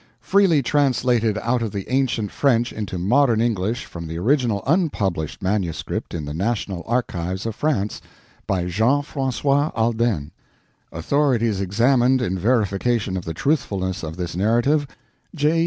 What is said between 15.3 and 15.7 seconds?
J.